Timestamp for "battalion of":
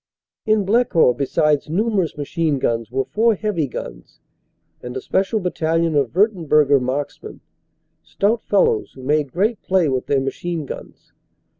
5.39-6.13